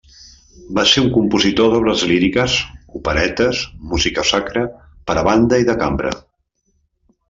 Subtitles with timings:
[0.77, 2.57] Va ser un compositor d'obres líriques,
[3.03, 3.63] operetes,
[3.95, 4.67] música sacra,
[5.09, 6.21] per a banda i de cambra.